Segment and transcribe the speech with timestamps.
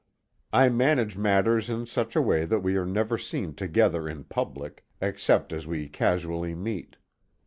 [0.51, 4.83] I manage matters in such a way that we are never seen together in public,
[4.99, 6.95] except as we casually meet.